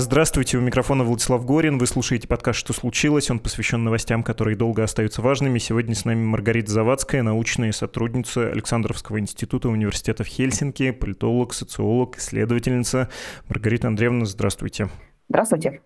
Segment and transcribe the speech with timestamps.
[0.00, 1.76] Здравствуйте, у микрофона Владислав Горин.
[1.76, 3.32] Вы слушаете подкаст «Что случилось?».
[3.32, 5.58] Он посвящен новостям, которые долго остаются важными.
[5.58, 13.08] Сегодня с нами Маргарита Завадская, научная сотрудница Александровского института университета в Хельсинки, политолог, социолог, исследовательница.
[13.48, 14.88] Маргарита Андреевна, здравствуйте.
[15.28, 15.80] Здравствуйте.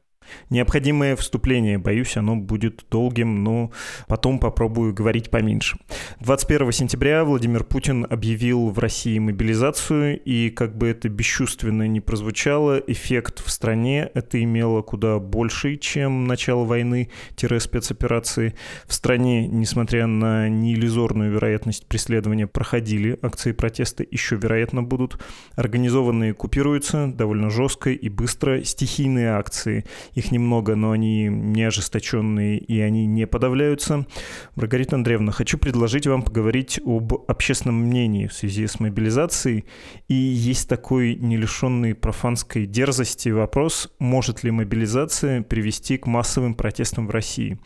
[0.50, 3.70] Необходимое вступление, боюсь, оно будет долгим, но
[4.06, 5.78] потом попробую говорить поменьше.
[6.20, 12.78] 21 сентября Владимир Путин объявил в России мобилизацию, и как бы это бесчувственно не прозвучало,
[12.78, 18.54] эффект в стране это имело куда больший, чем начало войны-спецоперации.
[18.86, 25.18] В стране, несмотря на неиллюзорную вероятность преследования, проходили акции протеста, еще, вероятно, будут.
[25.56, 28.62] Организованные купируются довольно жестко и быстро.
[28.62, 34.06] Стихийные акции их немного, но они не ожесточенные и они не подавляются.
[34.54, 39.64] Маргарита Андреевна, хочу предложить вам поговорить об общественном мнении в связи с мобилизацией.
[40.08, 47.06] И есть такой не лишенный профанской дерзости вопрос, может ли мобилизация привести к массовым протестам
[47.06, 47.58] в России.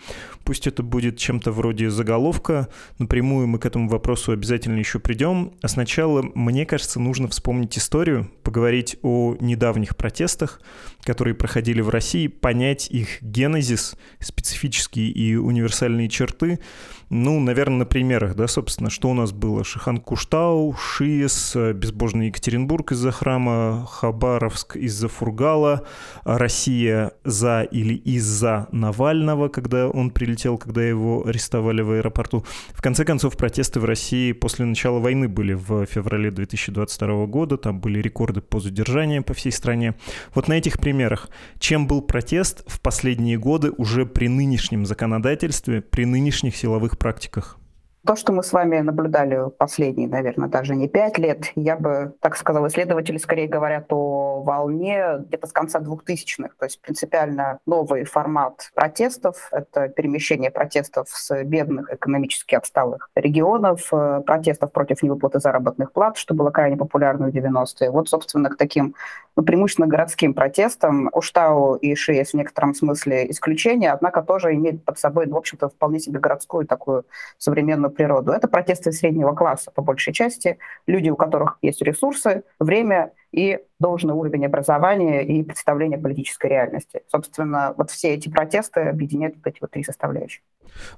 [0.45, 2.69] Пусть это будет чем-то вроде заголовка,
[2.99, 5.53] напрямую мы к этому вопросу обязательно еще придем.
[5.63, 10.61] А сначала, мне кажется, нужно вспомнить историю, поговорить о недавних протестах,
[11.03, 16.61] которые проходили в России, понять их генезис, специфические и универсальные черты,
[17.09, 19.63] ну, наверное, на примерах, да, собственно, что у нас было?
[19.63, 25.87] Шихан Куштау, Шиес, Безбожный Екатеринбург из-за храма, Хабаровск из-за Фургала,
[26.25, 32.45] Россия за или из-за Навального, когда он прилетел, когда его арестовали в аэропорту.
[32.73, 37.79] В конце концов, протесты в России после начала войны были в феврале 2022 года, там
[37.79, 39.95] были рекорды по задержаниям по всей стране.
[40.35, 46.05] Вот на этих примерах, чем был протест в последние годы уже при нынешнем законодательстве, при
[46.05, 47.59] нынешних силовых практиках?
[48.07, 52.37] То, что мы с вами наблюдали последние, наверное, даже не пять лет, я бы так
[52.37, 58.71] сказала, исследователи скорее говорят о волне где-то с конца 2000-х, то есть принципиально новый формат
[58.75, 59.49] протестов.
[59.51, 66.33] Это перемещение протестов с бедных, экономически отсталых регионов, э, протестов против невыплаты заработных плат, что
[66.33, 67.91] было крайне популярно в 90-е.
[67.91, 68.95] Вот, собственно, к таким
[69.37, 74.83] ну, преимущественно городским протестам Уштау и Ши есть в некотором смысле исключение, однако тоже имеет
[74.83, 77.05] под собой, в общем-то, вполне себе городскую такую
[77.37, 78.33] современную природу.
[78.33, 84.15] Это протесты среднего класса, по большей части, люди, у которых есть ресурсы, время и должный
[84.15, 87.03] уровень образования и представления политической реальности.
[87.09, 90.43] Собственно, вот все эти протесты объединяют вот эти вот три составляющие.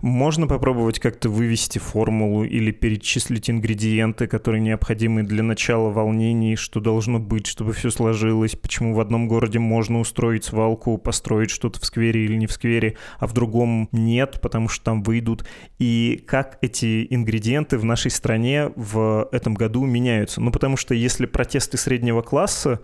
[0.00, 7.18] Можно попробовать как-то вывести формулу или перечислить ингредиенты, которые необходимы для начала волнений, что должно
[7.18, 12.24] быть, чтобы все сложилось, почему в одном городе можно устроить свалку, построить что-то в сквере
[12.24, 15.44] или не в сквере, а в другом нет, потому что там выйдут.
[15.78, 20.40] И как эти ингредиенты в нашей стране в этом году меняются.
[20.40, 22.80] Ну, потому что если протесты среднего класса,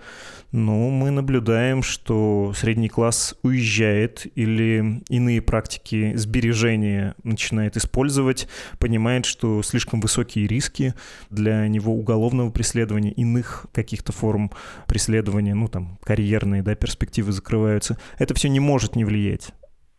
[0.53, 6.83] ну, мы наблюдаем, что средний класс уезжает или иные практики сбережения
[7.22, 10.94] начинает использовать, понимает, что слишком высокие риски
[11.30, 14.50] для него уголовного преследования, иных каких-то форм
[14.86, 17.98] преследования, ну, там, карьерные, да, перспективы закрываются.
[18.18, 19.52] Это все не может не влиять.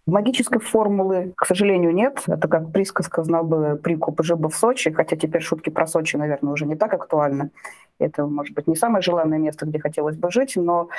[0.07, 2.21] Магической формулы, к сожалению, нет.
[2.27, 6.53] Это как присказка знал бы Прикуп жил в Сочи, хотя теперь шутки про Сочи, наверное,
[6.53, 7.49] уже не так актуальны.
[7.97, 10.89] Это, может быть, не самое желанное место, где хотелось бы жить, но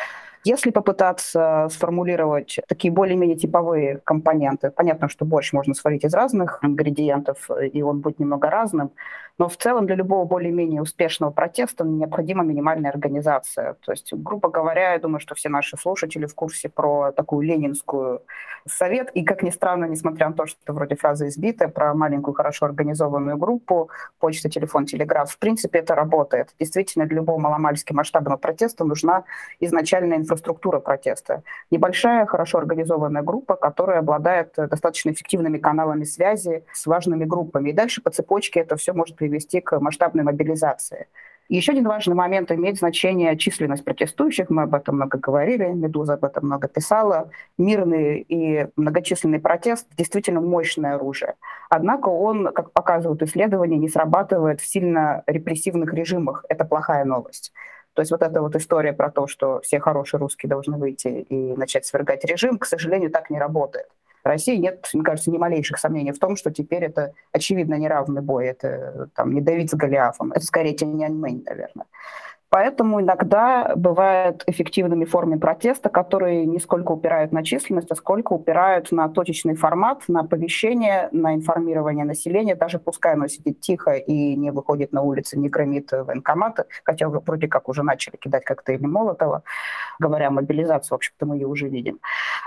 [0.47, 7.51] если попытаться сформулировать такие более-менее типовые компоненты, понятно, что борщ можно сварить из разных ингредиентов,
[7.73, 8.93] и он будет немного разным,
[9.39, 13.75] но в целом для любого более-менее успешного протеста необходима минимальная организация.
[13.75, 18.23] То есть, грубо говоря, я думаю, что все наши слушатели в курсе про такую ленинскую
[18.67, 19.11] совет.
[19.11, 23.37] И, как ни странно, несмотря на то, что вроде фраза избитая, про маленькую хорошо организованную
[23.37, 26.55] группу, почта, телефон, телеграф, в принципе, это работает.
[26.59, 29.25] Действительно, для любого маломальски масштабного протеста нужна
[29.61, 31.43] изначальная инфраструктура протеста.
[31.71, 37.71] Небольшая, хорошо организованная группа, которая обладает достаточно эффективными каналами связи с важными группами.
[37.71, 41.09] И дальше по цепочке это все может привести к масштабной мобилизации.
[41.49, 44.51] Еще один важный момент имеет значение численность протестующих.
[44.51, 47.31] Мы об этом много говорили, Медуза об этом много писала.
[47.57, 51.35] Мирный и многочисленный протест действительно мощное оружие.
[51.71, 56.45] Однако он, как показывают исследования, не срабатывает в сильно репрессивных режимах.
[56.49, 57.53] Это плохая новость.
[57.95, 61.57] То есть вот эта вот история про то, что все хорошие русские должны выйти и
[61.57, 63.87] начать свергать режим, к сожалению, так не работает.
[64.27, 68.47] России нет, мне кажется, ни малейших сомнений в том, что теперь это очевидно неравный бой.
[68.47, 71.87] Это там не Давид с Голиафом, это скорее Тяньаньмэнь, наверное.
[72.49, 78.93] Поэтому иногда бывают эффективными формами протеста, которые не сколько упирают на численность, а сколько упирают
[78.93, 84.53] на точечный формат, на оповещение, на информирование населения, даже пускай оно сидит тихо и не
[84.53, 89.43] выходит на улицы, не громит военкоматы, хотя уже вроде как уже начали кидать коктейли Молотова,
[89.99, 91.99] говоря о мобилизации, в общем-то, мы ее уже видим.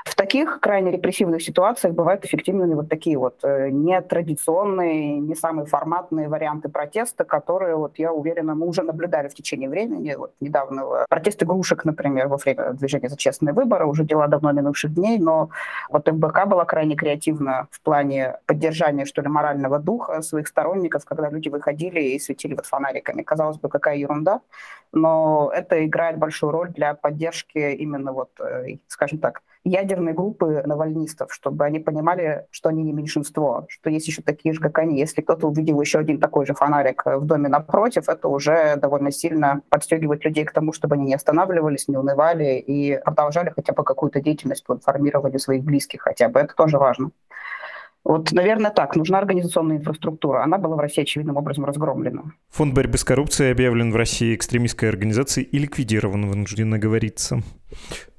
[0.06, 6.30] В таких крайне репрессивных ситуациях бывают эффективными вот такие вот э, нетрадиционные, не самые форматные
[6.30, 11.06] варианты протеста, которые, вот я уверена, мы уже наблюдали в течение времени, времени, вот недавно
[11.09, 15.50] протест игрушек, например, во время движения за честные выборы, уже дела давно минувших дней, но
[15.89, 21.30] вот МБК была крайне креативна в плане поддержания, что ли, морального духа своих сторонников, когда
[21.30, 23.24] люди выходили и светили вот фонариками.
[23.24, 24.41] Казалось бы, какая ерунда,
[24.91, 31.33] но это играет большую роль для поддержки именно вот, э, скажем так, ядерной группы навальнистов,
[31.33, 35.00] чтобы они понимали, что они не меньшинство, что есть еще такие же, как они.
[35.00, 39.61] Если кто-то увидел еще один такой же фонарик в доме напротив, это уже довольно сильно
[39.69, 44.21] подстегивает людей к тому, чтобы они не останавливались, не унывали и продолжали хотя бы какую-то
[44.21, 46.39] деятельность по информированию своих близких хотя бы.
[46.39, 47.11] Это тоже важно.
[48.03, 48.95] Вот, наверное, так.
[48.95, 50.44] Нужна организационная инфраструктура.
[50.44, 52.31] Она была в России очевидным образом разгромлена.
[52.50, 57.41] Фонд борьбы с коррупцией объявлен в России экстремистской организацией и ликвидирован, вынужденно говорится.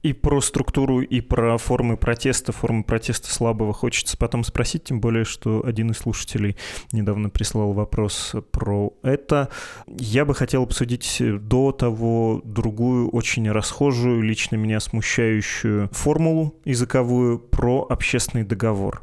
[0.02, 5.24] И про структуру, и про формы протеста, формы протеста слабого хочется потом спросить, тем более,
[5.24, 6.56] что один из слушателей
[6.92, 9.50] недавно прислал вопрос про это.
[9.86, 17.86] Я бы хотел обсудить до того другую, очень расхожую, лично меня смущающую формулу языковую про
[17.88, 19.02] общественный договор.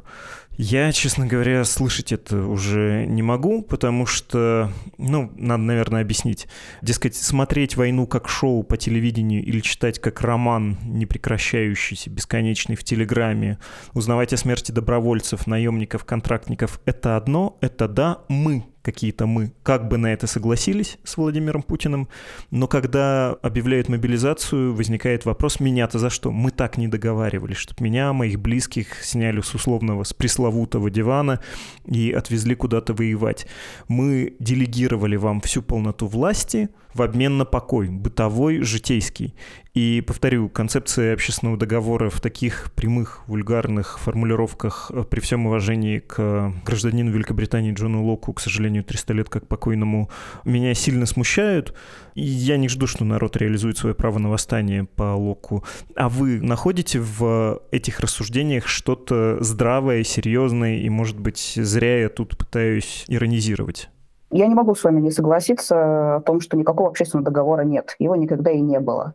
[0.60, 6.48] Я, честно говоря, слышать это уже не могу, потому что, ну, надо, наверное, объяснить.
[6.82, 12.84] Дескать, смотреть войну как шоу по телевидению или читать как роман, не прекращающийся, бесконечный в
[12.84, 13.58] Телеграме,
[13.94, 19.98] узнавать о смерти добровольцев, наемников, контрактников— это одно, это да, мы какие-то мы как бы
[19.98, 22.08] на это согласились с Владимиром Путиным,
[22.50, 26.30] но когда объявляют мобилизацию, возникает вопрос, меня-то за что?
[26.30, 31.40] Мы так не договаривались, чтобы меня, моих близких сняли с условного, с пресловутого дивана
[31.84, 33.46] и отвезли куда-то воевать.
[33.88, 39.34] Мы делегировали вам всю полноту власти в обмен на покой, бытовой, житейский.
[39.74, 46.52] И, повторю, концепция общественного договора в таких прямых, вульгарных формулировках, э, при всем уважении к
[46.64, 50.10] гражданину Великобритании Джону Локу, к сожалению, 300 лет как покойному,
[50.44, 51.74] меня сильно смущают.
[52.14, 55.64] Я не жду, что народ реализует свое право на восстание по Локу.
[55.94, 62.36] А вы находите в этих рассуждениях что-то здравое, серьезное, и, может быть, зря я тут
[62.36, 63.90] пытаюсь иронизировать?
[64.30, 67.96] Я не могу с вами не согласиться о том, что никакого общественного договора нет.
[67.98, 69.14] Его никогда и не было.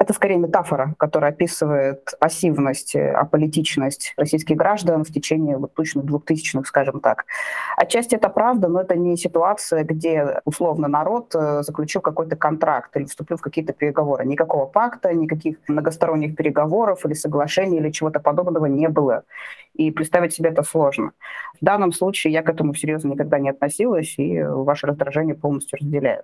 [0.00, 6.66] Это скорее метафора, которая описывает пассивность, э, аполитичность российских граждан в течение вот, точно двухтысячных,
[6.66, 7.26] скажем так.
[7.76, 13.04] Отчасти это правда, но это не ситуация, где условно народ э, заключил какой-то контракт или
[13.04, 14.24] вступил в какие-то переговоры.
[14.24, 19.24] Никакого пакта, никаких многосторонних переговоров или соглашений или чего-то подобного не было.
[19.80, 21.12] И представить себе это сложно.
[21.58, 26.22] В данном случае я к этому серьезно никогда не относилась, и ваше раздражение полностью разделяю.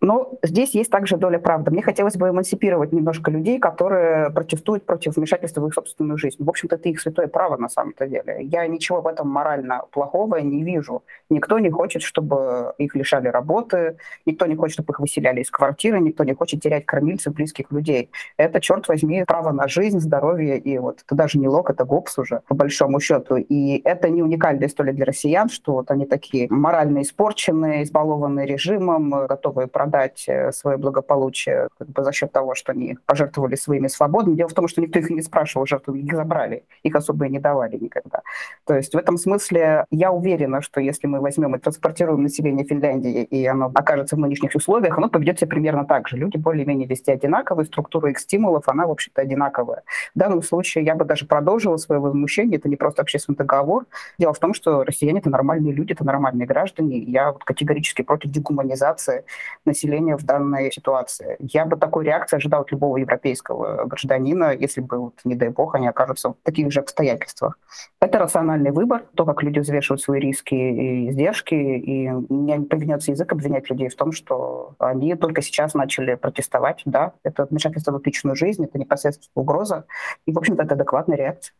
[0.00, 1.70] Но здесь есть также доля правды.
[1.70, 6.42] Мне хотелось бы эмансипировать немножко людей, которые протестуют против вмешательства в их собственную жизнь.
[6.42, 8.38] В общем-то, это их святое право на самом-то деле.
[8.40, 11.02] Я ничего в этом морально плохого не вижу.
[11.28, 16.00] Никто не хочет, чтобы их лишали работы, никто не хочет, чтобы их выселяли из квартиры,
[16.00, 18.10] никто не хочет терять кормильцев, близких людей.
[18.38, 22.18] Это, черт возьми, право на жизнь, здоровье, и вот это даже не лог, это гопс
[22.18, 23.36] уже, по большому счету.
[23.36, 29.26] И это не уникальная история для россиян, что вот они такие морально испорченные, избалованные режимом,
[29.26, 34.36] готовые продать э, свое благополучие как бы за счет того, что они пожертвовали своими свободами.
[34.36, 37.38] Дело в том, что никто их не спрашивал, жертву их забрали, их особо и не
[37.38, 38.22] давали никогда.
[38.66, 43.22] То есть в этом смысле я уверена, что если мы возьмем и транспортируем население Финляндии,
[43.22, 46.16] и оно окажется в нынешних условиях, оно поведет себя примерно так же.
[46.16, 49.82] Люди более-менее везде одинаковые, структура их стимулов, она, в общем-то, одинаковая.
[50.14, 52.58] В данном случае я бы даже продолжила свое возмущение.
[52.58, 53.86] Это не просто общественный договор.
[54.18, 56.98] Дело в том, что россияне— это нормальные люди, это нормальные граждане.
[56.98, 59.24] Я вот категорически против дегуманизации
[59.64, 61.36] населения в данной ситуации.
[61.38, 65.74] Я бы такой реакции ожидал от любого европейского гражданина, если бы, вот, не дай бог,
[65.74, 67.58] они окажутся в таких же обстоятельствах.
[68.00, 73.12] Это рациональный выбор, то, как люди взвешивают свои риски и издержки, и мне не повернется
[73.12, 76.82] язык обвинять людей в том, что они только сейчас начали протестовать.
[76.84, 79.86] Да, это вмешательство в личную жизнь, это непосредственно угроза,
[80.26, 81.54] и, в общем-то, это адекватная реакция.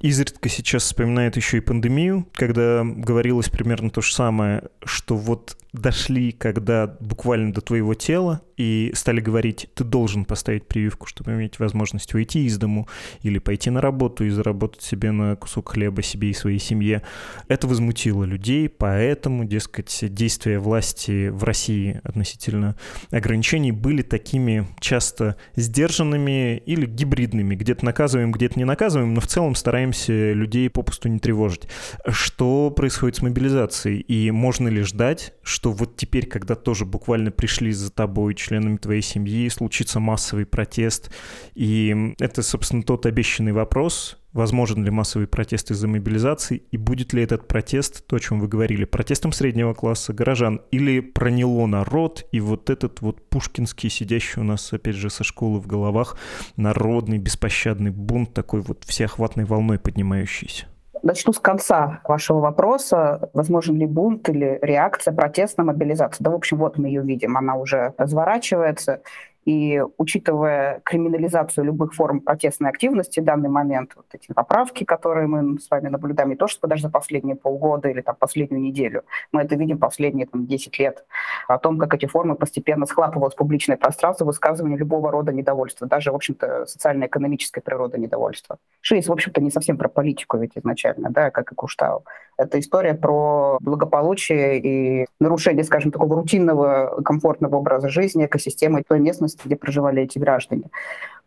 [0.00, 6.32] Изредка сейчас вспоминает еще и пандемию, когда говорилось примерно то же самое, что вот дошли,
[6.32, 12.14] когда буквально до твоего тела, и стали говорить, ты должен поставить прививку, чтобы иметь возможность
[12.14, 12.88] выйти из дому
[13.22, 17.02] или пойти на работу и заработать себе на кусок хлеба себе и своей семье.
[17.48, 22.76] Это возмутило людей, поэтому, дескать, действия власти в России относительно
[23.10, 27.54] ограничений были такими часто сдержанными или гибридными.
[27.54, 31.68] Где-то наказываем, где-то не наказываем, но в целом стараемся людей попусту не тревожить.
[32.08, 34.00] Что происходит с мобилизацией?
[34.00, 39.02] И можно ли ждать, что вот теперь, когда тоже буквально пришли за тобой членами твоей
[39.02, 41.10] семьи, случится массовый протест?
[41.54, 47.22] И это, собственно, тот обещанный вопрос, возможен ли массовый протест из-за мобилизации, и будет ли
[47.22, 52.40] этот протест, то, о чем вы говорили, протестом среднего класса горожан, или проняло народ, и
[52.40, 56.16] вот этот вот пушкинский, сидящий у нас, опять же, со школы в головах,
[56.56, 60.66] народный, беспощадный бунт, такой вот всеохватной волной поднимающийся.
[61.06, 63.30] Начну с конца вашего вопроса.
[63.32, 66.24] Возможен ли бунт или реакция, протест на мобилизацию?
[66.24, 67.36] Да, в общем, вот мы ее видим.
[67.36, 69.02] Она уже разворачивается.
[69.46, 75.60] И учитывая криминализацию любых форм протестной активности в данный момент, вот эти поправки, которые мы
[75.60, 79.42] с вами наблюдаем, не то что даже за последние полгода или там, последнюю неделю, мы
[79.42, 81.04] это видим последние там, 10 лет,
[81.46, 86.10] о том, как эти формы постепенно схлапывалось в публичное пространство высказывания любого рода недовольства, даже,
[86.10, 88.58] в общем-то, социально-экономической природы недовольства.
[88.80, 92.04] Шиис, в общем-то, не совсем про политику ведь изначально, да, как и Куштау.
[92.36, 99.35] Это история про благополучие и нарушение, скажем, такого рутинного, комфортного образа жизни, экосистемы той местности,
[99.44, 100.64] где проживали эти граждане.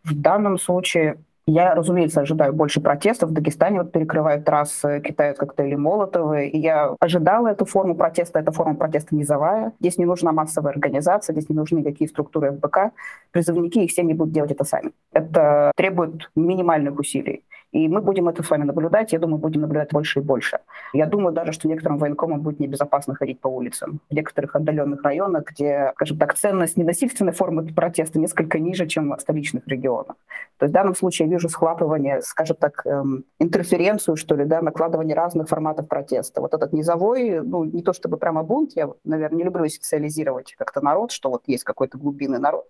[0.04, 3.30] В данном случае я, разумеется, ожидаю больше протестов.
[3.30, 6.46] В Дагестане вот перекрывают трассы, кидают коктейли Молотовы.
[6.46, 8.38] И я ожидала эту форму протеста.
[8.38, 9.72] Эта форма протеста низовая.
[9.80, 12.92] Здесь не нужна массовая организация, здесь не нужны никакие структуры ФБК.
[13.32, 14.92] Призывники их семьи будут делать это сами.
[15.12, 17.44] Это требует минимальных усилий.
[17.72, 19.12] И мы будем это с вами наблюдать.
[19.12, 20.58] Я думаю, будем наблюдать больше и больше.
[20.92, 24.00] Я думаю даже, что некоторым военкомам будет небезопасно ходить по улицам.
[24.10, 29.20] В некоторых отдаленных районах, где, скажем так, ценность ненасильственной формы протеста несколько ниже, чем в
[29.20, 30.16] столичных регионах.
[30.58, 34.62] То есть в данном случае я вижу схлапывание, скажем так, эм, интерференцию, что ли, да,
[34.62, 36.40] накладывание разных форматов протеста.
[36.40, 40.80] Вот этот низовой, ну, не то чтобы прямо бунт, я, наверное, не люблю социализировать как-то
[40.80, 42.66] народ, что вот есть какой-то глубинный народ.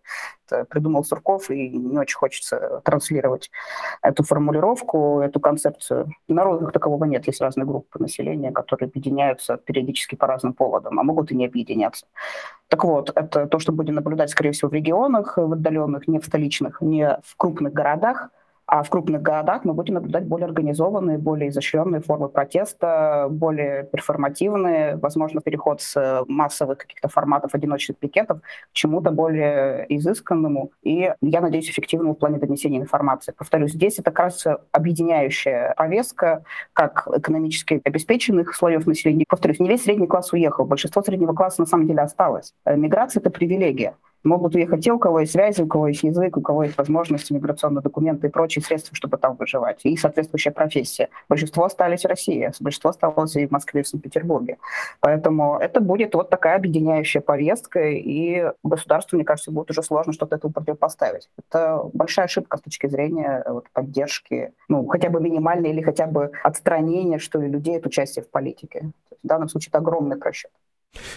[0.69, 3.51] Придумал Сурков, и не очень хочется транслировать
[4.03, 6.13] эту формулировку эту концепцию.
[6.29, 7.27] Народа как такового нет.
[7.27, 12.07] Есть разные группы населения, которые объединяются периодически по разным поводам, а могут и не объединяться.
[12.69, 16.25] Так вот, это то, что будем наблюдать, скорее всего, в регионах, в отдаленных, не в
[16.25, 18.31] столичных, не в крупных городах,
[18.73, 24.95] а в крупных городах мы будем наблюдать более организованные, более изощренные формы протеста, более перформативные,
[24.95, 31.69] возможно, переход с массовых каких-то форматов одиночных пикетов к чему-то более изысканному и, я надеюсь,
[31.69, 33.35] эффективному в плане донесения информации.
[33.37, 39.25] Повторюсь, здесь это как раз объединяющая повестка как экономически обеспеченных слоев населения.
[39.29, 42.55] Повторюсь, не весь средний класс уехал, большинство среднего класса на самом деле осталось.
[42.65, 43.97] Миграция— это привилегия.
[44.23, 47.33] Могут уехать те, у кого есть связи, у кого есть язык, у кого есть возможности,
[47.33, 49.81] миграционные документы и прочие средства, чтобы там выживать.
[49.85, 51.09] И соответствующая профессия.
[51.29, 54.59] Большинство остались в России, большинство осталось и в Москве, и в Санкт-Петербурге.
[55.01, 60.37] Поэтому это будет вот такая объединяющая повестка, и государству, мне кажется, будет уже сложно что-то
[60.37, 61.31] этому противопоставить.
[61.39, 66.31] Это большая ошибка с точки зрения вот, поддержки, ну, хотя бы минимальной или хотя бы
[66.43, 68.91] отстранения, что ли, людей от участия в политике.
[69.23, 70.51] В данном случае это огромный просчет.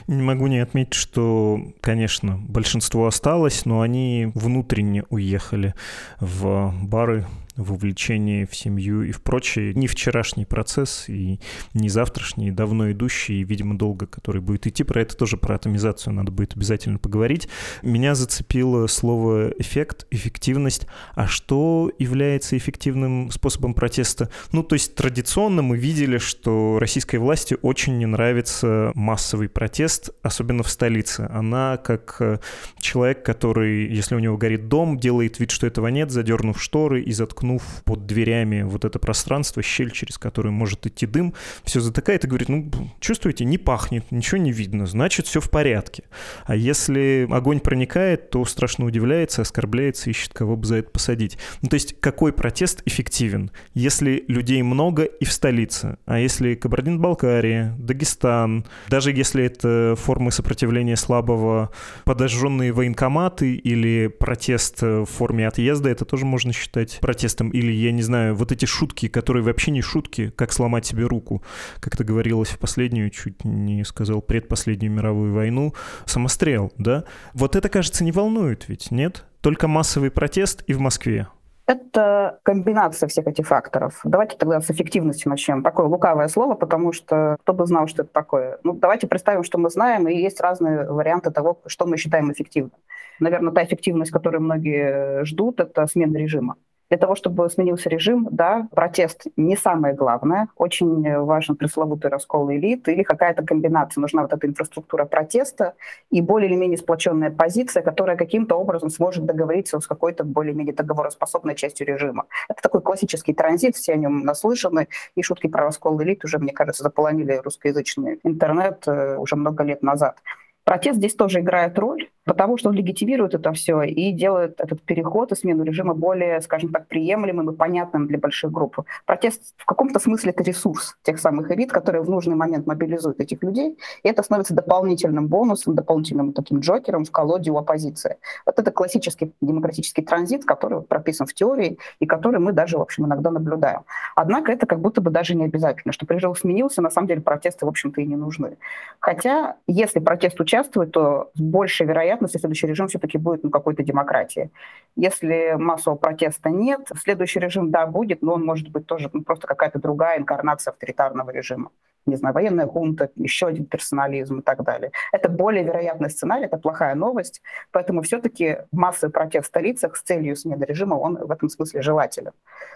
[0.08, 5.74] Не могу не отметить, что, конечно, большинство осталось, но они внутренне уехали
[6.20, 9.74] в бары, вовлечение в семью и в прочее.
[9.74, 11.39] Не вчерашний процесс и
[11.74, 14.83] не завтрашний, давно идущий, и, видимо, долго, который будет идти.
[14.83, 17.48] Про это тоже, про атомизацию надо будет обязательно поговорить.
[17.81, 20.88] Меня зацепило слово «эффект», «эффективность».
[21.13, 24.29] А что является эффективным способом протеста?
[24.51, 30.63] Ну, то есть традиционно мы видели, что российской власти очень не нравится массовый протест, особенно
[30.63, 31.29] в столице.
[31.31, 32.39] Она как э,
[32.79, 37.12] человек, который, если у него горит дом, делает вид, что этого нет, задернув шторы и
[37.12, 41.34] заткнув заткнув под дверями вот это пространство, щель, через которую может идти дым,
[41.64, 46.04] все затыкает и говорит, ну, чувствуете, не пахнет, ничего не видно, значит, все в порядке.
[46.46, 51.38] А если огонь проникает, то страшно удивляется, оскорбляется, ищет кого бы за это посадить.
[51.62, 53.52] Ну, то есть, какой протест эффективен?
[53.74, 60.96] Если людей много и в столице, а если Кабардино-Балкария, Дагестан, даже если это формы сопротивления
[60.96, 61.72] слабого,
[62.06, 67.92] подожженные военкоматы или протест в форме отъезда, это тоже можно считать протестом протестом, или, я
[67.92, 71.42] не знаю, вот эти шутки, которые вообще не шутки, как сломать себе руку,
[71.80, 75.74] как это говорилось в последнюю, чуть не сказал, предпоследнюю мировую войну,
[76.06, 77.04] самострел, да?
[77.34, 79.25] Вот это, кажется, не волнует ведь, нет?
[79.42, 81.28] Только массовый протест и в Москве.
[81.66, 84.02] Это комбинация всех этих факторов.
[84.04, 85.63] Давайте тогда с эффективности начнем.
[85.63, 88.58] Такое лукавое слово, потому что кто бы знал, что это такое.
[88.63, 92.80] Ну, давайте представим, что мы знаем, и есть разные варианты того, что мы считаем эффективным.
[93.20, 96.56] Наверное, та эффективность, которую многие ждут, это смена режима.
[96.90, 100.48] Для того, чтобы сменился режим, да, протест не самое главное.
[100.58, 104.02] Очень важен пресловутый раскол элит или какая-то комбинация.
[104.02, 105.74] Нужна вот эта инфраструктура протеста
[106.12, 111.56] и более или менее сплоченная позиция, которая каким-то образом сможет договориться с какой-то более-менее договороспособной
[111.56, 112.25] частью режима.
[112.50, 116.54] Это такой классический транзит, все о нем наслышаны, и шутки про раскол элит уже, мне
[116.54, 120.18] кажется, заполонили русскоязычный интернет э, уже много лет назад.
[120.63, 125.32] Протест здесь тоже играет роль, потому что он легитимирует это все и делает этот переход
[125.32, 128.80] и смену режима более, скажем так, приемлемым и понятным для больших групп.
[129.06, 133.44] Протест в каком-то смысле это ресурс тех самых элит, которые в нужный момент мобилизуют этих
[133.44, 138.18] людей, и это становится дополнительным бонусом, дополнительным таким джокером в колоде у оппозиции.
[138.46, 143.06] Вот это классический демократический транзит, который прописан в теории и который мы даже, в общем,
[143.06, 143.82] иногда наблюдаем.
[144.15, 147.65] Однако это как будто бы даже не обязательно, что режим сменился, на самом деле протесты,
[147.65, 148.58] в общем-то, и не нужны.
[149.00, 154.50] Хотя, если протест участвует то с большей вероятностью следующий режим все-таки будет ну, какой-то демократии.
[154.96, 159.48] Если массового протеста нет, следующий режим, да, будет, но он может быть тоже ну, просто
[159.48, 161.72] какая-то другая инкарнация авторитарного режима
[162.05, 164.91] не знаю, военная хунта, еще один персонализм и так далее.
[165.12, 167.41] Это более вероятный сценарий, это плохая новость,
[167.72, 172.31] поэтому все-таки массовый протест в столицах с целью смены режима, он в этом смысле желателен.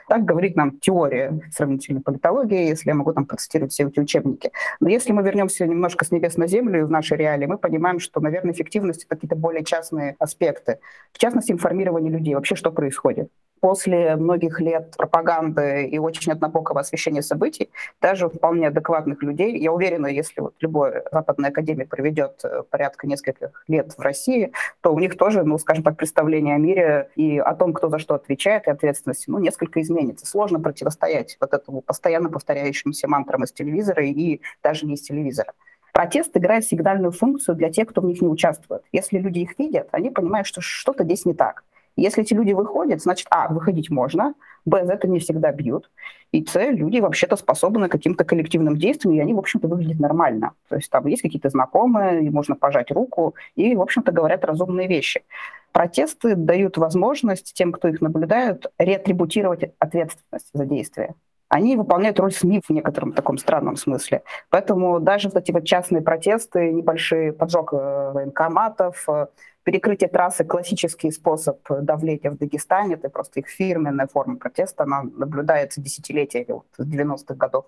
[0.08, 4.52] Так говорит нам теория сравнительной политологии, если я могу там процитировать все эти учебники.
[4.80, 8.20] Но если мы вернемся немножко с небес на землю в наши реалии, мы понимаем, что,
[8.20, 10.80] наверное, эффективность— это какие-то более частные аспекты.
[11.12, 13.30] В частности, информирование людей, вообще что происходит
[13.60, 17.70] после многих лет пропаганды и очень однобокого освещения событий,
[18.02, 23.64] даже вполне адекватных людей, я уверена, если вот любой западный академик проведет э, порядка нескольких
[23.68, 27.54] лет в России, то у них тоже, ну, скажем так, представление о мире и о
[27.56, 30.26] том, кто за что отвечает, и ответственности, ну, несколько изменится.
[30.26, 35.54] Сложно противостоять вот этому постоянно повторяющимся мантрам из телевизора и даже не из телевизора.
[35.98, 38.84] Протест играет сигнальную функцию для тех, кто в них не участвует.
[38.92, 41.64] Если люди их видят, они понимают, что что-то здесь не так.
[41.98, 44.36] Если эти люди выходят, значит, а, выходить можно,
[44.66, 45.90] б, за это не всегда бьют,
[46.32, 50.52] и с, люди вообще-то способны к каким-то коллективным действиям, и они, в общем-то, выглядят нормально.
[50.70, 54.88] То есть там есть какие-то знакомые, и можно пожать руку, и, в общем-то, говорят разумные
[54.88, 55.24] вещи.
[55.72, 61.16] Протесты дают возможность тем, кто их наблюдает, реатрибутировать ответственность за действия
[61.50, 64.24] они выполняют роль СМИ в некотором таком странном смысле.
[64.50, 69.28] Поэтому даже вот эти вот частные протесты, небольшие поджог э, военкоматов, э,
[69.68, 72.94] Перекрытие трассы– классический способ давления в Дагестане.
[72.94, 74.84] Это просто их фирменная форма протеста.
[74.84, 77.66] Она наблюдается десятилетиями, вот, с 90-х годов.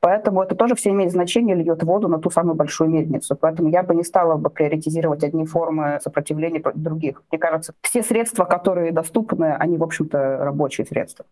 [0.00, 3.34] Поэтому это тоже все имеет значение, льет воду на ту самую большую мельницу.
[3.34, 7.22] Поэтому я бы не стала бы приоритизировать одни формы сопротивления других.
[7.32, 11.24] Мне кажется, все средства, которые доступны, они, в общем-то, рабочие средства.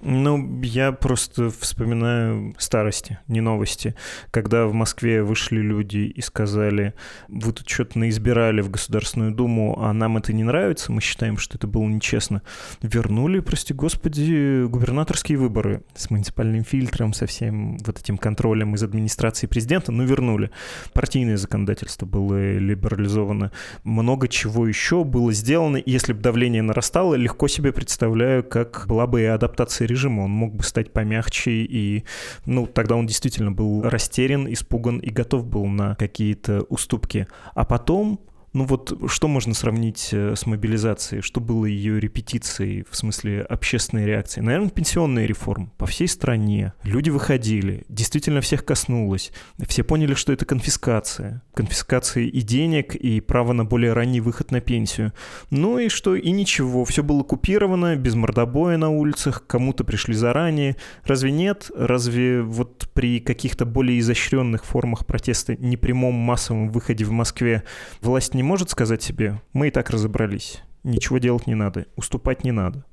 [0.00, 3.94] Ну, я просто вспоминаю старости, не новости.
[4.30, 6.92] Когда в Москве вышли люди и сказали,
[7.28, 11.56] вы тут что-то наизбирали в Государственную Думу, а нам это не нравится, мы считаем, что
[11.56, 12.42] это было нечестно.
[12.82, 19.46] Вернули, прости господи, губернаторские выборы с муниципальным фильтром, со всем вот этим контролем из администрации
[19.46, 20.50] президента, но вернули.
[20.92, 23.52] Партийное законодательство было либерализовано.
[23.84, 25.80] Много чего еще было сделано.
[25.84, 30.22] Если бы давление нарастало, легко себе представляю, как была бы и адаптация адаптации режима.
[30.22, 32.04] Он мог бы стать помягче, и
[32.46, 37.26] ну, тогда он действительно был растерян, испуган и готов был на какие-то уступки.
[37.54, 38.20] А потом
[38.54, 41.22] ну вот что можно сравнить э, с мобилизацией?
[41.22, 44.40] Что было ее репетицией в смысле общественной реакции?
[44.40, 46.72] Наверное, пенсионная реформа по всей стране.
[46.84, 49.32] Люди выходили, действительно всех коснулось.
[49.66, 51.42] Все поняли, что это конфискация.
[51.52, 55.12] Конфискация и денег, и право на более ранний выход на пенсию.
[55.50, 60.76] Ну и что, и ничего, все было купировано, без мордобоя на улицах, кому-то пришли заранее.
[61.02, 61.72] Разве нет?
[61.74, 67.64] Разве вот при каких-то более изощренных формах протеста, непрямом массовом выходе в Москве
[68.00, 72.52] власть не может сказать себе, мы и так разобрались, ничего делать не надо, уступать не
[72.52, 72.84] надо?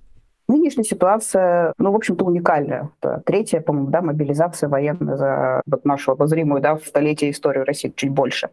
[0.48, 2.90] Нынешняя ситуация, ну, в общем-то, уникальная.
[3.00, 7.94] Это третья, по-моему, да, мобилизация военная за вот нашу обозримую, да, в столетие историю России,
[7.96, 8.50] чуть больше.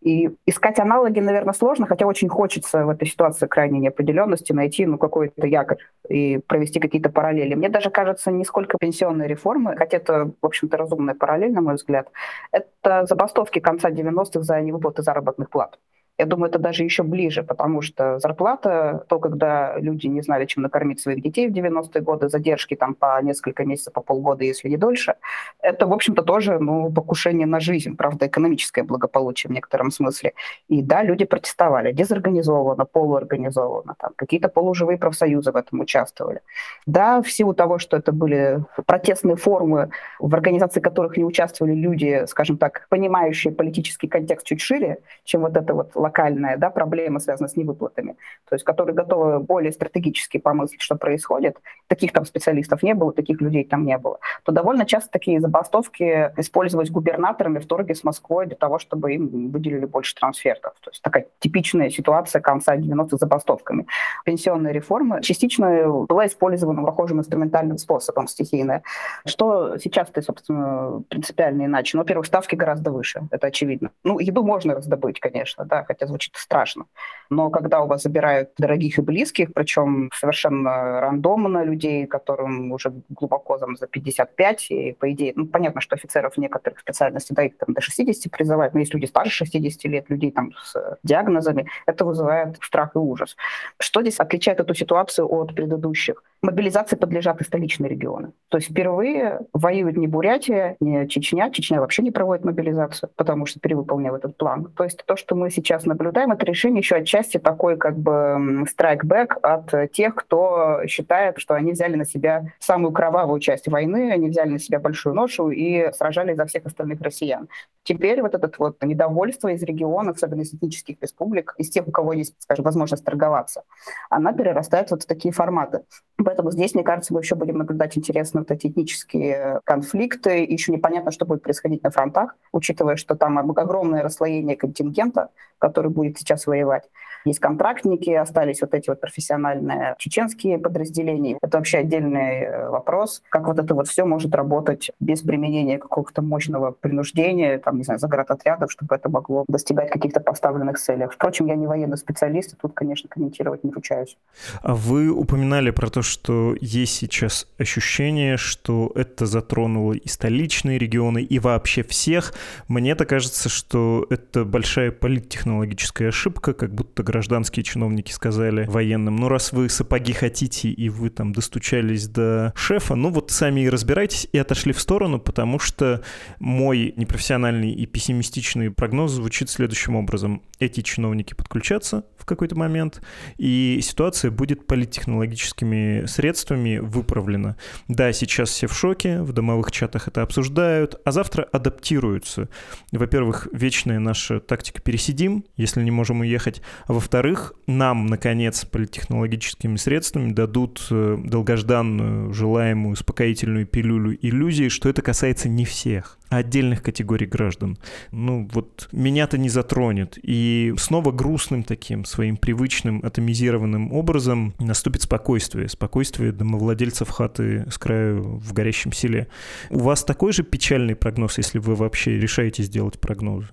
[0.00, 4.98] И искать аналоги, наверное, сложно, хотя очень хочется в этой ситуации крайней неопределенности найти, ну,
[4.98, 5.78] какой-то якорь
[6.08, 7.54] и провести какие-то параллели.
[7.54, 11.74] Мне даже кажется, не сколько пенсионной реформы, хотя это, в общем-то, разумная параллель, на мой
[11.74, 12.08] взгляд,
[12.50, 15.78] это забастовки конца 90-х за невыплаты заработных плат.
[16.18, 20.62] Я думаю, это даже еще ближе, потому что зарплата, то, когда люди не знали, чем
[20.62, 24.78] накормить своих детей в 90-е годы, задержки там по несколько месяцев, по полгода, если не
[24.78, 25.16] дольше,
[25.60, 30.32] это, в общем-то, тоже ну, покушение на жизнь, правда, экономическое благополучие в некотором смысле.
[30.68, 36.40] И да, люди протестовали, дезорганизованно, полуорганизованно, там какие-то полуживые профсоюзы в этом участвовали.
[36.86, 42.24] Да, в силу того, что это были протестные формы, в организации которых не участвовали люди,
[42.26, 47.48] скажем так, понимающие политический контекст чуть шире, чем вот эта вот локальная да, проблема, связанная
[47.48, 48.16] с невыплатами,
[48.48, 53.40] то есть которые готовы более стратегически помыслить, что происходит, таких там специалистов не было, таких
[53.40, 58.46] людей там не было, то довольно часто такие забастовки использовались губернаторами в торге с Москвой
[58.46, 60.74] для того, чтобы им выделили больше трансфертов.
[60.80, 63.86] То есть такая типичная ситуация конца 90-х забастовками.
[64.24, 68.82] Пенсионная реформа частично была использована похожим инструментальным способом стихийная.
[69.24, 71.96] Что сейчас-то, собственно, принципиально иначе?
[71.96, 73.90] Ну, во-первых, ставки гораздо выше, это очевидно.
[74.04, 76.84] Ну, еду можно раздобыть, конечно, да, хотя звучит страшно.
[77.30, 83.58] Но когда у вас забирают дорогих и близких, причем совершенно рандомно людей, которым уже глубоко
[83.58, 87.74] там, за 55, и по идее, ну, понятно, что офицеров некоторых специальностей, да, их там
[87.74, 92.58] до 60 призывают, но есть люди старше 60 лет, людей там с диагнозами, это вызывает
[92.62, 93.36] страх и ужас.
[93.78, 96.22] Что здесь отличает эту ситуацию от предыдущих?
[96.42, 98.32] Мобилизации подлежат и столичные регионы.
[98.48, 101.50] То есть впервые воюет не Бурятия, не Чечня.
[101.50, 104.70] Чечня вообще не проводит мобилизацию, потому что перевыполнил этот план.
[104.76, 109.38] То есть то, что мы сейчас наблюдаем, это решение еще отчасти такой как бы страйкбэк
[109.42, 114.50] от тех, кто считает, что они взяли на себя самую кровавую часть войны, они взяли
[114.50, 117.48] на себя большую ношу и сражались за всех остальных россиян.
[117.82, 122.12] Теперь вот это вот недовольство из регионов, особенно из этнических республик, из тех, у кого
[122.12, 123.62] есть, скажем, возможность торговаться,
[124.10, 125.82] она перерастает вот в такие форматы.
[126.16, 130.44] Поэтому здесь, мне кажется, мы еще будем наблюдать интересные вот эти этнические конфликты.
[130.44, 136.18] Еще непонятно, что будет происходить на фронтах, учитывая, что там огромное расслоение контингента, который будет
[136.18, 136.84] сейчас воевать.
[137.26, 141.38] Есть контрактники, остались вот эти вот профессиональные чеченские подразделения.
[141.42, 146.22] Это вообще отдельный э, вопрос, как вот это вот все может работать без применения какого-то
[146.22, 151.08] мощного принуждения, там, не знаю, заградотрядов, чтобы это могло достигать каких-то поставленных целей.
[151.12, 154.16] Впрочем, я не военный специалист, и тут, конечно, комментировать не ручаюсь.
[154.62, 161.22] А вы упоминали про то, что есть сейчас ощущение, что это затронуло и столичные регионы,
[161.24, 162.34] и вообще всех.
[162.68, 169.52] Мне-то кажется, что это большая политтехнологическая ошибка, как будто гражданские чиновники сказали военным, ну раз
[169.52, 174.36] вы сапоги хотите и вы там достучались до шефа, ну вот сами и разбирайтесь и
[174.36, 176.02] отошли в сторону, потому что
[176.40, 180.42] мой непрофессиональный и пессимистичный прогноз звучит следующим образом.
[180.58, 183.00] Эти чиновники подключатся в какой-то момент,
[183.38, 187.56] и ситуация будет политтехнологическими средствами выправлена.
[187.88, 192.50] Да, сейчас все в шоке, в домовых чатах это обсуждают, а завтра адаптируются.
[192.92, 200.32] Во-первых, вечная наша тактика «пересидим», если не можем уехать, а во-вторых, нам, наконец, политтехнологическими средствами
[200.32, 207.26] дадут э, долгожданную, желаемую, успокоительную пилюлю иллюзии, что это касается не всех, а отдельных категорий
[207.26, 207.78] граждан.
[208.10, 210.18] Ну, вот меня-то не затронет.
[210.20, 215.68] И снова грустным таким, своим привычным, атомизированным образом наступит спокойствие.
[215.68, 219.28] Спокойствие домовладельцев хаты с краю в горящем селе.
[219.70, 223.46] У вас такой же печальный прогноз, если вы вообще решаете сделать прогнозы?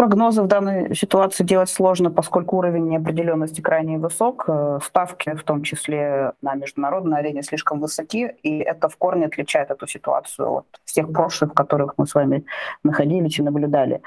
[0.00, 4.44] Прогнозы в данной ситуации делать сложно, поскольку уровень неопределенности крайне высок.
[4.48, 9.70] Э, ставки, в том числе на международной арене, слишком высоки, и это в корне отличает
[9.70, 12.46] эту ситуацию от всех прошлых, в которых мы с вами
[12.82, 14.00] находились и наблюдали.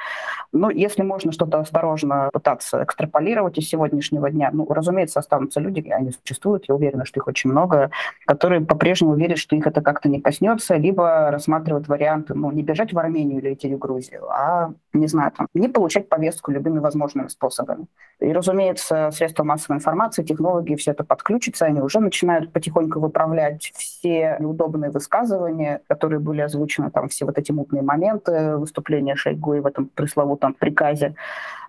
[0.55, 6.11] Ну, если можно что-то осторожно пытаться экстраполировать из сегодняшнего дня, ну, разумеется, останутся люди, они
[6.11, 7.89] существуют, я уверена, что их очень много,
[8.27, 12.93] которые по-прежнему верят, что их это как-то не коснется, либо рассматривают варианты, ну, не бежать
[12.93, 17.29] в Армению или идти в Грузию, а, не знаю, там, не получать повестку любыми возможными
[17.29, 17.87] способами.
[18.19, 24.37] И, разумеется, средства массовой информации, технологии, все это подключится, они уже начинают потихоньку выправлять все
[24.39, 29.65] неудобные высказывания, которые были озвучены, там, все вот эти мутные моменты выступления Шойгу и в
[29.65, 31.15] этом пресловутом приказе.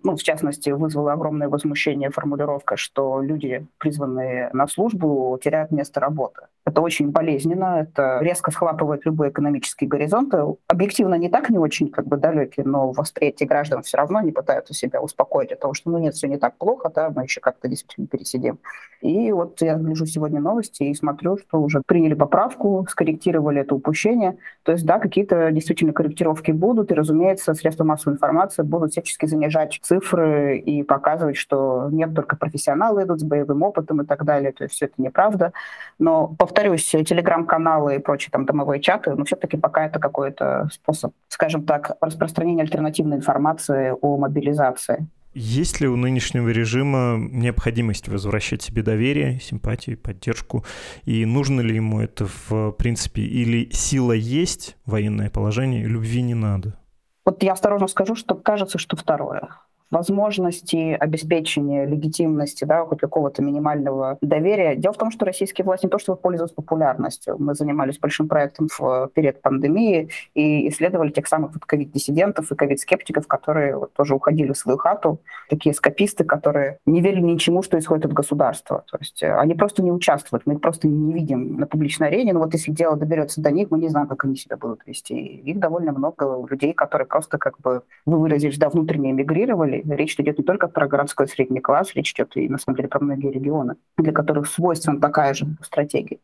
[0.02, 6.42] Ну, в частности, вызвало огромное возмущение формулировка, что люди, призванные на службу, теряют место работы.
[6.66, 10.44] Это очень болезненно, это резко схлапывает любые экономические горизонты.
[10.66, 14.74] Объективно не так не очень как бы далекие, но восприятие граждан все равно не пытаются
[14.74, 17.68] себя успокоить о том, что ну нет, все не так плохо, да, мы еще как-то
[17.68, 18.58] действительно пересидим.
[19.02, 24.38] И вот я гляжу сегодня новости и смотрю, что уже приняли поправку, скорректировали это упущение.
[24.62, 29.78] То есть, да, какие-то действительно корректировки будут, и, разумеется, средства массовой информации будут всячески занижать
[29.82, 34.52] цифры и показывать, что нет, только профессионалы идут с боевым опытом и так далее.
[34.52, 35.52] То есть все это неправда.
[35.98, 41.64] Но, повторюсь, телеграм-каналы и прочие там домовые чаты, ну, все-таки пока это какой-то способ, скажем
[41.64, 45.06] так, распространения альтернативной информации о мобилизации.
[45.36, 50.64] Есть ли у нынешнего режима необходимость возвращать себе доверие, симпатию, поддержку?
[51.06, 53.22] И нужно ли ему это в принципе?
[53.22, 56.78] Или сила есть, военное положение, любви не надо?
[57.24, 59.50] Вот я осторожно скажу, что кажется, что второе
[59.90, 64.76] возможности обеспечения легитимности, да, хоть какого-то минимального доверия.
[64.76, 67.36] Дело в том, что российские власти не то что пользуются популярностью.
[67.38, 73.26] Мы занимались большим проектом в период пандемии и исследовали тех самых вот ковид-диссидентов и ковид-скептиков,
[73.26, 78.06] которые вот тоже уходили в свою хату, такие скописты, которые не верили ничему, что исходит
[78.06, 78.84] от государства.
[78.90, 82.32] То есть э, они просто не участвуют, мы их просто не видим на публичной арене.
[82.32, 85.14] Но вот если дело доберется до них, мы не знаем, как они себя будут вести.
[85.14, 90.18] Их довольно много людей, которые просто, как бы вы выразились, да, внутренне эмигрировали, деле речь
[90.18, 93.30] идет не только про городской средний класс, речь идет и, на самом деле, про многие
[93.30, 96.18] регионы, для которых свойственна такая же стратегия.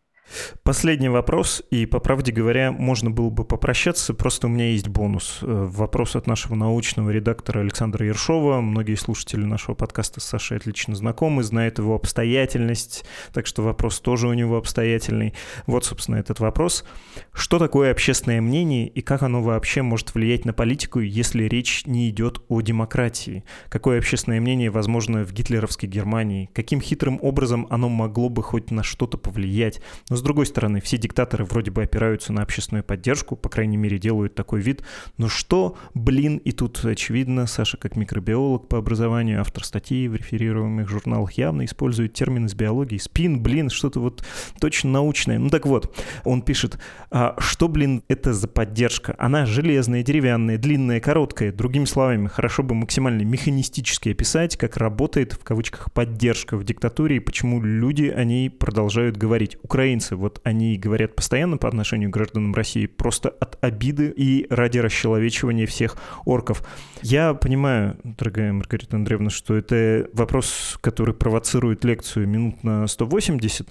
[0.63, 5.41] Последний вопрос, и, по правде говоря, можно было бы попрощаться, просто у меня есть бонус.
[5.43, 8.61] Э, вопрос от нашего научного редактора Александра Ершова.
[8.61, 14.29] Многие слушатели нашего подкаста с Сашей отлично знакомы, знают его обстоятельность, так что вопрос тоже
[14.29, 15.35] у него обстоятельный.
[15.67, 16.85] Вот, собственно, этот вопрос.
[17.33, 22.09] Что такое общественное мнение и как оно вообще может влиять на политику, если речь не
[22.11, 23.45] идет о демократии?
[23.69, 26.51] Какое общественное мнение возможно в гитлеровской Германии?
[26.55, 29.81] Каким хитрым образом оно могло бы хоть на что-то повлиять?
[30.09, 33.99] Но с другой стороны, все диктаторы вроде бы опираются на общественную поддержку, по крайней мере,
[33.99, 34.83] делают такой вид.
[35.17, 40.89] Но что, блин, и тут очевидно, Саша как микробиолог по образованию, автор статей в реферируемых
[40.89, 42.99] журналах явно использует термин из биологии.
[42.99, 44.23] Спин, блин, что-то вот
[44.61, 45.39] точно научное.
[45.39, 46.79] Ну так вот, он пишет,
[47.11, 49.15] а что, блин, это за поддержка?
[49.19, 51.51] Она железная, деревянная, длинная, короткая.
[51.51, 57.21] Другими словами, хорошо бы максимально механистически описать, как работает, в кавычках, поддержка в диктатуре и
[57.21, 59.57] почему люди о ней продолжают говорить.
[59.63, 64.47] Украинцы украинцы, вот они говорят постоянно по отношению к гражданам России просто от обиды и
[64.51, 66.63] ради расчеловечивания всех орков.
[67.03, 73.69] Я понимаю, дорогая Маргарита Андреевна, что это вопрос, который провоцирует лекцию минут на 180,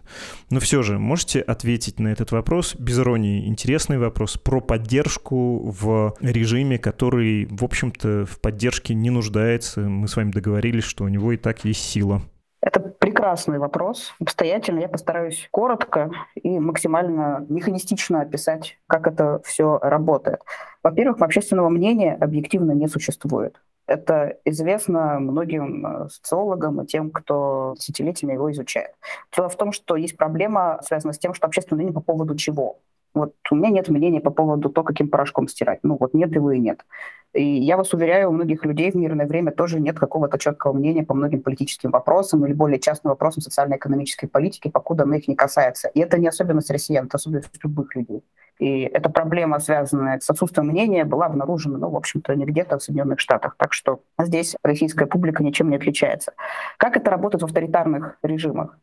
[0.50, 3.48] но все же можете ответить на этот вопрос без иронии.
[3.48, 9.82] Интересный вопрос про поддержку в режиме, который, в общем-то, в поддержке не нуждается.
[9.82, 12.22] Мы с вами договорились, что у него и так есть сила.
[12.62, 14.14] Это прекрасный вопрос.
[14.20, 20.42] Обстоятельно я постараюсь коротко и максимально механистично описать, как это все работает.
[20.84, 23.62] Во-первых, общественного мнения объективно не существует.
[23.88, 28.92] Это известно многим э, социологам и тем, кто десятилетиями его изучает.
[29.36, 32.78] Дело в том, что есть проблема, связанная с тем, что общественное мнение по поводу чего.
[33.16, 35.80] Вот у меня нет мнения по поводу того, каким порошком стирать.
[35.82, 36.86] Ну вот нет его и нет.
[37.34, 41.04] И я вас уверяю, у многих людей в мирное время тоже нет какого-то четкого мнения
[41.04, 45.90] по многим политическим вопросам или более частным вопросам социально-экономической политики, покуда она их не касается.
[45.90, 48.24] И это не особенность россиян, это особенность любых людей.
[48.58, 52.84] И эта проблема, связанная с отсутствием мнения, была обнаружена, ну, в общем-то, не где-то в
[52.84, 53.56] Соединенных Штатах.
[53.58, 56.34] Так что здесь российская публика ничем не отличается.
[56.78, 58.78] Как это работает в авторитарных режимах?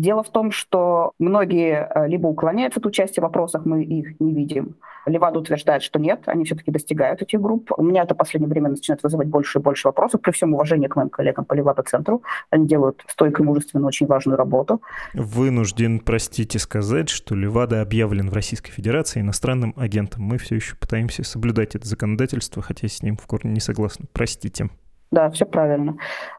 [0.00, 4.34] Дело в том, что многие э, либо уклоняются от участия в вопросах, мы их не
[4.34, 4.76] видим.
[5.06, 7.70] Левада утверждает, что нет, они все-таки достигают этих групп.
[7.76, 10.88] У меня это в последнее время начинает вызывать больше и больше вопросов, при всем уважении
[10.88, 12.22] к моим коллегам по Левада-центру.
[12.50, 14.82] Они делают стойко и мужественно очень важную работу.
[15.14, 20.24] Вынужден, простите, сказать, что Левада объявлен в Российской Федерации иностранным агентом.
[20.24, 24.06] Мы все еще пытаемся соблюдать это законодательство, хотя с ним в корне не согласны.
[24.12, 24.68] Простите.
[25.10, 25.96] Да, все правильно.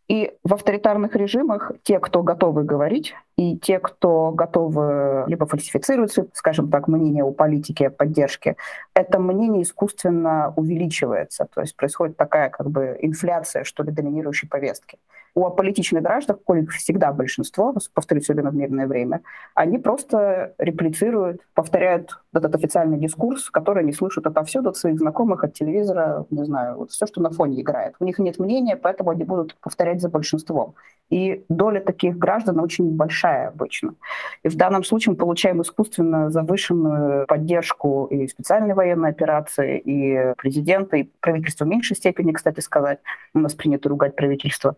[0.08, 6.70] И в авторитарных режимах те, кто готовы говорить, и те, кто готовы либо фальсифицировать, скажем
[6.70, 8.58] так, мнение о политике, о поддержке,
[8.94, 11.48] это мнение искусственно увеличивается.
[11.54, 14.98] То есть происходит такая как бы инфляция, что ли, доминирующей повестки
[15.38, 19.22] у аполитичных граждан, коих всегда большинство, повторюсь, особенно в мирное время,
[19.54, 25.54] они просто реплицируют, повторяют этот официальный дискурс, который они слышат отовсюду, от своих знакомых, от
[25.54, 27.96] телевизора, не знаю, вот все, что на фоне играет.
[28.00, 30.76] У них нет мнения, поэтому они будут повторять за большинством.
[31.10, 33.96] И доля таких граждан очень большая обычно.
[34.44, 40.98] И в данном случае мы получаем искусственно завышенную поддержку и специальной военной операции, и президента,
[40.98, 43.00] и правительства в меньшей степени, кстати сказать.
[43.34, 44.76] У нас принято ругать правительство.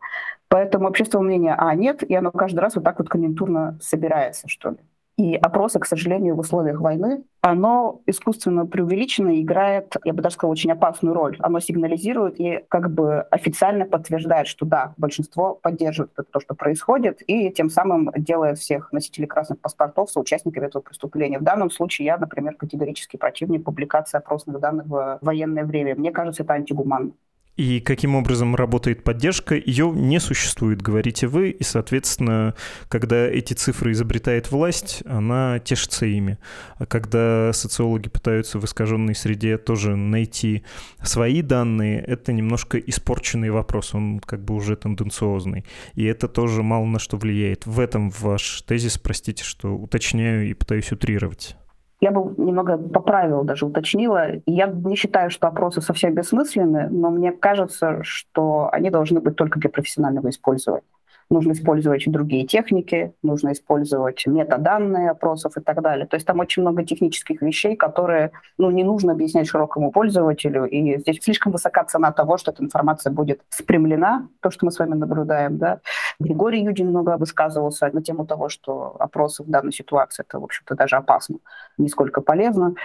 [0.50, 4.72] Поэтому общественного мнения, а, нет, и оно каждый раз вот так вот конъюнктурно собирается, что
[4.72, 4.78] ли.
[5.20, 10.54] И опросы, к сожалению, в условиях войны, оно искусственно преувеличено играет, я бы даже сказала,
[10.54, 11.36] очень опасную роль.
[11.42, 17.50] Оно сигнализирует и как бы официально подтверждает, что да, большинство поддерживает то, что происходит, и
[17.52, 21.38] тем самым делает всех носителей красных паспортов соучастниками этого преступления.
[21.38, 25.96] В данном случае я, например, категорически противник публикации опросных данных в военное время.
[25.96, 27.12] Мне кажется, это антигуманно.
[27.60, 29.54] И каким образом работает поддержка?
[29.54, 32.56] Ее не существует, говорите вы, и, соответственно,
[32.88, 36.38] когда эти цифры изобретает власть, она тешится ими.
[36.78, 40.64] А когда социологи пытаются в искаженной среде тоже найти
[41.04, 45.66] свои данные, это немножко испорченный вопрос, он как бы уже тенденциозный.
[45.96, 47.66] И это тоже мало на что влияет.
[47.66, 51.58] В этом ваш тезис, простите, что уточняю и пытаюсь утрировать.
[52.02, 54.28] Я бы немного поправила, даже уточнила.
[54.46, 59.60] Я не считаю, что опросы совсем бессмысленны, но мне кажется, что они должны быть только
[59.60, 60.84] для профессионального использования
[61.30, 66.08] нужно использовать другие техники, нужно использовать метаданные опросов и так далее.
[66.08, 70.98] То есть там очень много технических вещей, которые ну, не нужно объяснять широкому пользователю, и
[71.00, 74.96] здесь слишком высока цена того, что эта информация будет спрямлена, то, что мы с вами
[74.96, 75.58] наблюдаем.
[75.58, 75.80] Да?
[76.20, 80.76] Григорий Юдин много высказывался на тему того, что опросы в данной ситуации это, в общем-то,
[80.76, 81.38] даже опасно,
[81.78, 82.76] не сколько полезно.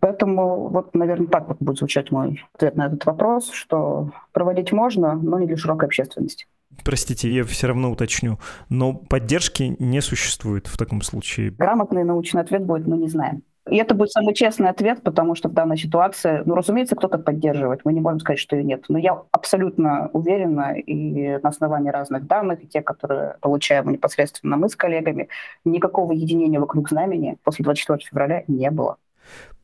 [0.00, 5.14] Поэтому вот, наверное, так вот будет звучать мой ответ на этот вопрос, что проводить можно,
[5.14, 6.46] но не для широкой общественности.
[6.84, 8.38] Простите, я все равно уточню,
[8.70, 11.50] но поддержки не существует в таком случае.
[11.50, 13.42] Грамотный научный ответ будет «мы не знаем».
[13.70, 17.82] И это будет самый честный ответ, потому что в данной ситуации, ну, разумеется, кто-то поддерживает.
[17.84, 18.84] Мы не можем сказать, что ее нет.
[18.88, 24.68] Но я абсолютно уверена, и на основании разных данных, и те, которые получаем непосредственно мы
[24.68, 25.28] с коллегами,
[25.64, 28.96] никакого единения вокруг знамени после 24 февраля не было.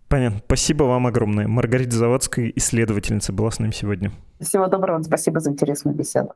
[0.08, 0.40] Понятно.
[0.46, 1.48] Спасибо вам огромное.
[1.48, 4.12] Маргарита Завадская, исследовательница, была с нами сегодня.
[4.40, 5.02] Всего доброго.
[5.02, 6.32] Спасибо за интересную беседу.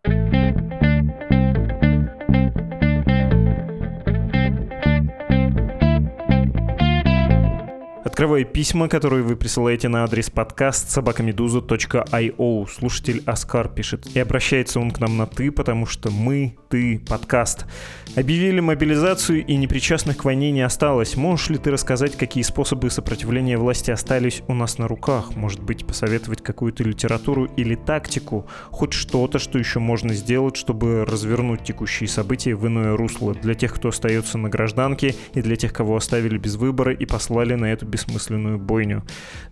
[8.22, 12.68] Открываю письма, которые вы присылаете на адрес подкаст собакамедуза.io.
[12.70, 14.06] Слушатель Оскар пишет.
[14.14, 17.66] И обращается он к нам на «ты», потому что мы, ты, подкаст.
[18.14, 21.16] Объявили мобилизацию и непричастных к войне не осталось.
[21.16, 25.34] Можешь ли ты рассказать, какие способы сопротивления власти остались у нас на руках?
[25.34, 28.46] Может быть, посоветовать какую-то литературу или тактику?
[28.70, 33.74] Хоть что-то, что еще можно сделать, чтобы развернуть текущие события в иное русло для тех,
[33.74, 37.84] кто остается на гражданке и для тех, кого оставили без выбора и послали на эту
[37.84, 38.11] бессмысленную
[38.58, 39.04] бойню.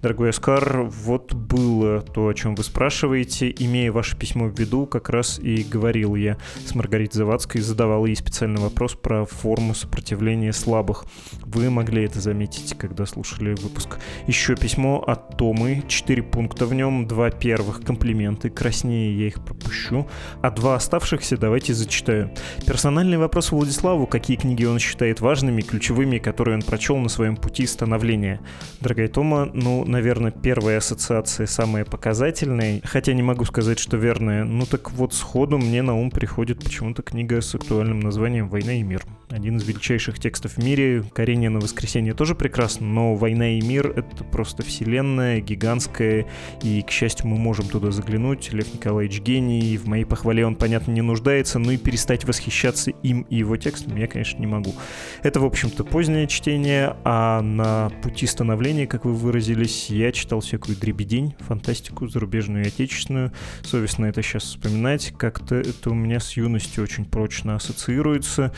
[0.02, 3.54] Дорогой Оскар, вот было то, о чем вы спрашиваете.
[3.58, 8.16] Имея ваше письмо в виду, как раз и говорил я с Маргаритой Завадской, задавал ей
[8.16, 11.04] специальный вопрос про форму сопротивления слабых.
[11.42, 13.98] Вы могли это заметить, когда слушали выпуск.
[14.26, 20.06] Еще письмо от Томы, четыре пункта в нем, два первых комплименты, краснее я их пропущу,
[20.42, 22.30] а два оставшихся давайте зачитаю.
[22.66, 27.66] Персональный вопрос Владиславу, какие книги он считает важными, ключевыми, которые он прочел на своем пути
[27.66, 28.40] становления
[28.80, 34.44] Дорогая Тома, ну, наверное, первая ассоциация самая показательная, хотя не могу сказать, что верная.
[34.44, 38.82] Ну так вот, сходу мне на ум приходит почему-то книга с актуальным названием «Война и
[38.82, 39.04] мир».
[39.28, 41.04] Один из величайших текстов в мире.
[41.12, 46.26] Карение на воскресенье тоже прекрасно, но «Война и мир»— это просто вселенная, гигантская,
[46.62, 48.52] и, к счастью, мы можем туда заглянуть.
[48.52, 53.26] Лев Николаевич гений, в моей похвале он, понятно, не нуждается, но и перестать восхищаться им
[53.28, 54.74] и его текстом я, конечно, не могу.
[55.22, 60.76] Это, в общем-то, позднее чтение, а на пути становления, как вы выразились, я читал всякую
[60.76, 63.32] дребедень, фантастику, зарубежную и отечественную.
[63.62, 68.52] Совестно это сейчас вспоминать, как-то это у меня с юностью очень прочно ассоциируется.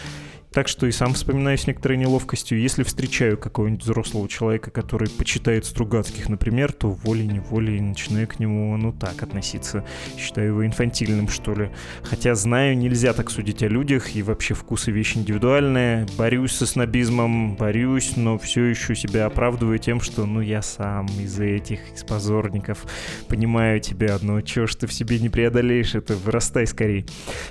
[0.52, 2.60] Так что и сам вспоминаю с некоторой неловкостью.
[2.60, 8.92] Если встречаю какого-нибудь взрослого человека, который почитает Стругацких, например, то волей-неволей начинаю к нему, ну
[8.92, 9.84] так, относиться.
[10.18, 11.70] Считаю его инфантильным, что ли.
[12.02, 16.06] Хотя знаю, нельзя так судить о людях, и вообще вкусы вещь индивидуальная.
[16.18, 21.40] Борюсь со снобизмом, борюсь, но все еще себя оправдываю тем, что, ну, я сам из
[21.40, 22.84] этих, из позорников,
[23.26, 27.06] понимаю тебя, но чего ж ты в себе не преодолеешь это, вырастай скорее.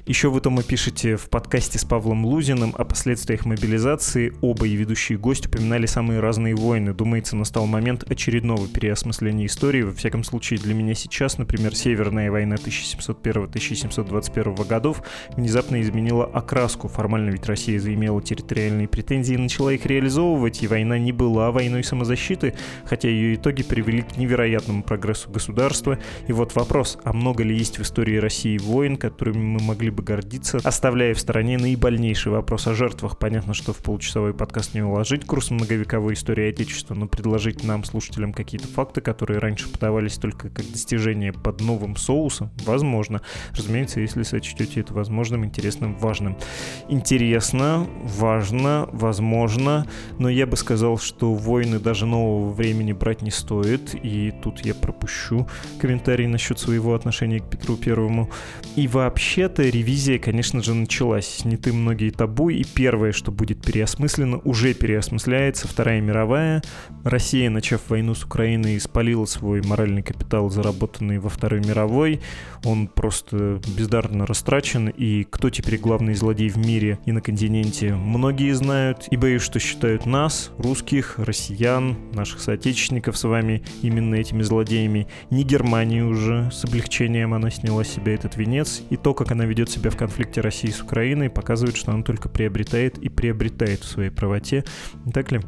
[0.06, 5.18] Еще вы, Тома, пишете в подкасте с Павлом Лузиным о последствиях мобилизации оба и ведущие
[5.18, 6.94] гости упоминали самые разные войны.
[6.94, 9.84] Думается, настал момент очередного переосмысления истории.
[9.84, 15.04] Во всяком случае, для меня сейчас, например, Северная война 1701-1721 годов
[15.38, 16.90] внезапно изменила окраску.
[16.90, 21.86] Формально ведь Россия заимела территориальные претензии и начала их реализовывать, и война не была войной
[21.86, 25.98] самозащиты, хотя ее итоги привели к невероятному прогрессу государства.
[26.28, 30.04] И вот вопрос, а много ли есть в истории России войн, которыми мы могли бы
[30.04, 33.20] гордиться, оставляя в стороне наибольнейший вопрос о жертвах.
[33.20, 38.34] Понятно, что в получасовой подкаст не уложить курс многовековой истории Отечества, но предложить нам, слушателям,
[38.34, 43.22] какие-то факты, которые раньше подавались только как достижение под новым соусом, возможно.
[43.56, 46.38] Разумеется, если сочтете это возможным, интересным, важным.
[46.90, 49.86] Интересно, важно, возможно,
[50.18, 54.74] но я бы сказал, что войны даже нового времени брать не стоит, и тут я
[54.74, 55.48] пропущу
[55.80, 58.32] комментарий насчет своего отношения к Петру Первому.
[58.76, 61.46] И вообще-то ревизия, конечно же, началась.
[61.46, 66.62] Не ты многие табу, и первое, что будет переосмыслено, уже переосмысляется, Вторая мировая.
[67.04, 72.22] Россия, начав войну с Украиной, спалила свой моральный капитал, заработанный во Второй мировой.
[72.64, 78.54] Он просто бездарно растрачен, и кто теперь главный злодей в мире и на континенте, многие
[78.54, 85.08] знают, и боюсь, что считают нас, русских, россиян, наших соотечественников с вами именно этими злодеями.
[85.30, 89.46] Не Германии уже, с облегчением она сняла с себя этот венец, и то, как она
[89.46, 92.30] ведет себя в конфликте России с Украиной, показывает, что она только
[92.62, 94.64] приобретает и приобретает в своей правоте.
[95.14, 95.42] Так ли?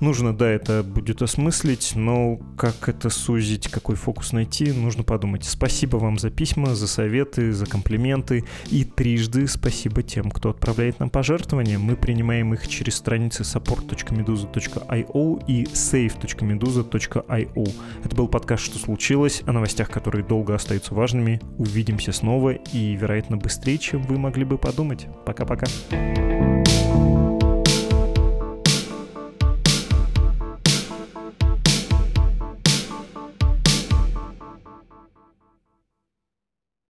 [0.00, 5.44] Нужно, да, это будет осмыслить, но как это сузить, какой фокус найти, нужно подумать.
[5.44, 8.44] Спасибо вам за письма, за советы, за комплименты.
[8.70, 11.78] И трижды спасибо тем, кто отправляет нам пожертвования.
[11.78, 17.72] Мы принимаем их через страницы support.meduza.io и save.meduza.io.
[18.02, 21.42] Это был подкаст «Что случилось?» о новостях, которые долго остаются важными.
[21.58, 25.08] Увидимся снова и, вероятно, быстрее, чем вы могли бы подумать.
[25.26, 25.66] Пока-пока.
[25.90, 26.89] thank you